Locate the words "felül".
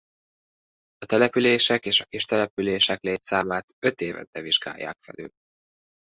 4.99-5.29